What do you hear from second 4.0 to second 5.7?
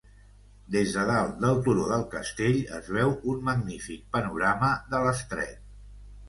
panorama de l'estret.